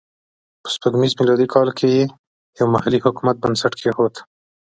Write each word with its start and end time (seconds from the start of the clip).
په 0.61 0.67
سپوږمیز 0.75 1.13
میلادي 1.19 1.47
کال 1.53 1.69
کې 1.77 1.87
یې 1.95 2.03
یو 2.57 2.67
محلي 2.75 2.99
حکومت 3.05 3.35
بنسټ 3.43 3.73
کېښود. 3.81 4.13